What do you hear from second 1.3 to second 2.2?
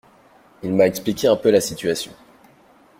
peu la situation.